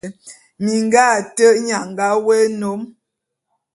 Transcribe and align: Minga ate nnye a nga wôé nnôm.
Minga 0.63 1.01
ate 1.17 1.45
nnye 1.53 1.75
a 1.81 1.83
nga 1.89 2.05
wôé 2.23 2.37
nnôm. 2.51 2.81